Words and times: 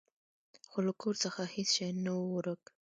خو 0.69 0.77
له 0.87 0.93
کور 1.01 1.15
څخه 1.23 1.41
هیڅ 1.55 1.69
شی 1.75 1.89
نه 2.05 2.13
و 2.17 2.21
ورک. 2.35 2.63